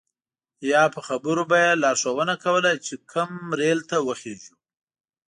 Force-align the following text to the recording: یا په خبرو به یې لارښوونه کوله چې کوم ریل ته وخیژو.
یا 0.71 0.83
په 0.95 0.99
خبرو 1.07 1.43
به 1.49 1.57
یې 1.63 1.79
لارښوونه 1.83 2.35
کوله 2.43 2.71
چې 2.85 2.93
کوم 3.11 3.31
ریل 3.59 3.79
ته 3.89 3.97
وخیژو. 4.07 4.53